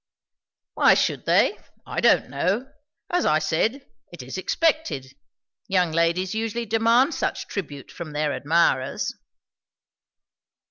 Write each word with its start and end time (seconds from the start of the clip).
"Why 0.73 0.95
should 0.95 1.27
they? 1.27 1.59
I 1.85 2.01
don't 2.01 2.31
know. 2.31 2.73
As 3.11 3.23
I 3.23 3.37
said, 3.37 3.85
it 4.11 4.23
is 4.23 4.35
expected. 4.35 5.13
Young 5.67 5.91
ladies 5.91 6.33
usually 6.33 6.65
demand 6.65 7.13
such 7.13 7.45
tribute 7.45 7.91
from 7.91 8.13
their 8.13 8.33
admirers." 8.33 9.13